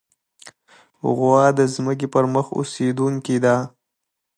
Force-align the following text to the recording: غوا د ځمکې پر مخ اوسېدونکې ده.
غوا 1.15 1.43
د 1.59 1.59
ځمکې 1.73 2.07
پر 2.13 2.25
مخ 2.33 2.47
اوسېدونکې 2.57 3.37
ده. 3.45 3.55